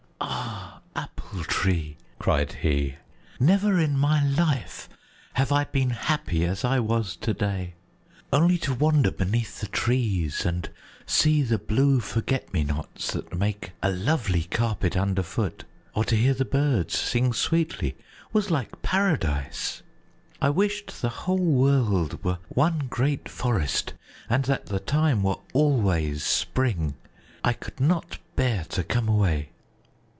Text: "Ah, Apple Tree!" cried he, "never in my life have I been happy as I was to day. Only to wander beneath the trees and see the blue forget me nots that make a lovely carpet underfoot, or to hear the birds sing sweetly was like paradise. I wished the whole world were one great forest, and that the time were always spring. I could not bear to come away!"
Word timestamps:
"Ah, 0.23 0.81
Apple 0.95 1.43
Tree!" 1.45 1.97
cried 2.19 2.51
he, 2.53 2.95
"never 3.39 3.79
in 3.79 3.97
my 3.97 4.23
life 4.23 4.89
have 5.33 5.51
I 5.51 5.63
been 5.63 5.91
happy 5.91 6.43
as 6.45 6.63
I 6.65 6.79
was 6.79 7.15
to 7.17 7.33
day. 7.33 7.73
Only 8.33 8.57
to 8.59 8.73
wander 8.73 9.09
beneath 9.09 9.61
the 9.61 9.67
trees 9.67 10.45
and 10.45 10.69
see 11.05 11.41
the 11.41 11.57
blue 11.57 11.99
forget 12.01 12.53
me 12.53 12.63
nots 12.63 13.13
that 13.13 13.35
make 13.35 13.71
a 13.81 13.89
lovely 13.89 14.43
carpet 14.43 14.97
underfoot, 14.97 15.63
or 15.95 16.03
to 16.05 16.15
hear 16.15 16.33
the 16.33 16.45
birds 16.45 16.95
sing 16.97 17.31
sweetly 17.33 17.95
was 18.33 18.51
like 18.51 18.81
paradise. 18.81 19.81
I 20.41 20.49
wished 20.49 21.01
the 21.01 21.09
whole 21.09 21.37
world 21.37 22.23
were 22.23 22.39
one 22.49 22.87
great 22.89 23.29
forest, 23.29 23.93
and 24.29 24.45
that 24.45 24.65
the 24.67 24.79
time 24.79 25.23
were 25.23 25.37
always 25.53 26.23
spring. 26.23 26.95
I 27.43 27.53
could 27.53 27.79
not 27.79 28.19
bear 28.35 28.65
to 28.69 28.83
come 28.83 29.07
away!" 29.07 29.49